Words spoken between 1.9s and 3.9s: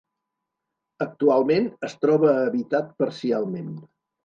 troba habitat parcialment.